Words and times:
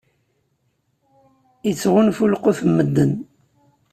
Ittɣunfu 1.69 2.25
lqut 2.33 2.59
n 2.63 2.69
medden. 2.77 3.13